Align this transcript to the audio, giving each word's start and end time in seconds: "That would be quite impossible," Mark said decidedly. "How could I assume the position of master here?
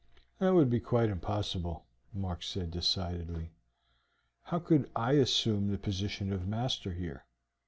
"That 0.39 0.55
would 0.55 0.71
be 0.71 0.79
quite 0.79 1.09
impossible," 1.09 1.85
Mark 2.11 2.41
said 2.41 2.71
decidedly. 2.71 3.51
"How 4.45 4.57
could 4.57 4.89
I 4.95 5.11
assume 5.11 5.69
the 5.69 5.77
position 5.77 6.33
of 6.33 6.47
master 6.47 6.93
here? 6.93 7.25